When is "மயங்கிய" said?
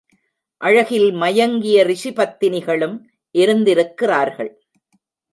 1.11-1.83